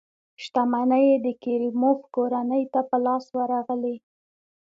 [0.43, 3.95] شتمنۍ یې د کریموف کورنۍ ته په لاس ورغلې.